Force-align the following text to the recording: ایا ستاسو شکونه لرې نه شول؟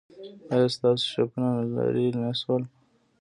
ایا 0.53 0.67
ستاسو 0.75 1.05
شکونه 1.13 1.49
لرې 1.75 2.07
نه 2.21 2.29
شول؟ 2.39 2.63